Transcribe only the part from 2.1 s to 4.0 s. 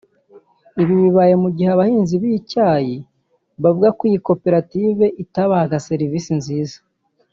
b’icyayi bavuga